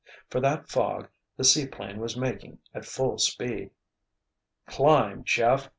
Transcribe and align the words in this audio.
For 0.31 0.41
that 0.41 0.67
fog 0.67 1.09
the 1.37 1.43
seaplane 1.43 1.99
was 1.99 2.17
making 2.17 2.57
at 2.73 2.85
full 2.85 3.19
speed. 3.19 3.69
"Climb, 4.65 5.23
Jeff!" 5.23 5.69